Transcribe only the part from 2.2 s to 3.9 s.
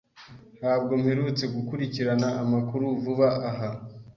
amakuru vuba aha.